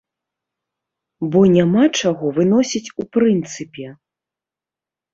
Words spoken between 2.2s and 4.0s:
выносіць у прынцыпе!